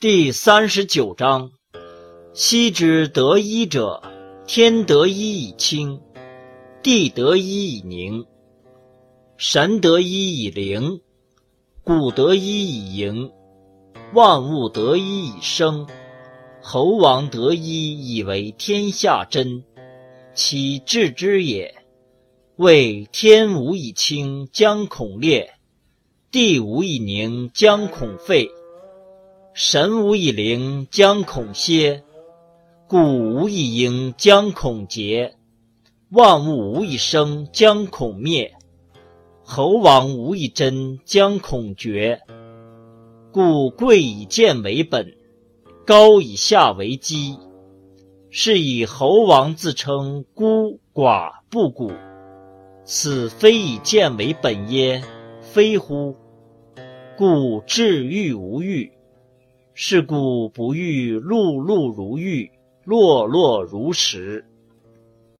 [0.00, 1.50] 第三十九章：
[2.32, 4.00] 昔之得一者，
[4.46, 6.00] 天得一以清，
[6.84, 8.24] 地得一以宁，
[9.36, 11.00] 神得一以灵，
[11.82, 13.32] 谷得一以盈，
[14.14, 15.84] 万物得一以生。
[16.62, 19.64] 猴王得一以为天下真，
[20.32, 21.74] 其治之也。
[22.54, 25.48] 谓天无以清，将恐裂；
[26.30, 28.48] 地无以宁，将恐废；
[29.60, 32.02] 神无以灵，将恐歇；
[32.86, 35.32] 故无以盈，将恐竭；
[36.10, 38.52] 万物无以生，将恐灭；
[39.42, 42.20] 猴王无以真，将恐绝。
[43.32, 45.16] 故贵以贱为本，
[45.84, 47.36] 高以下为基。
[48.30, 51.90] 是以猴王自称孤寡不古。
[52.84, 55.02] 此非以贱为本耶？
[55.40, 56.14] 非乎？
[57.16, 58.92] 故至欲无欲。
[59.80, 62.50] 是故不欲碌碌如玉，
[62.84, 64.44] 落落如石。